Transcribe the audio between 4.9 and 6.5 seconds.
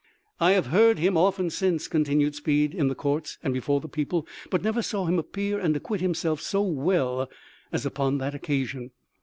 him appear and acquit himself